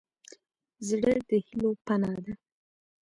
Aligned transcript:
زړه 0.87 1.13
د 1.27 1.29
هيلو 1.45 1.69
پناه 1.85 2.17
ده. 2.25 2.33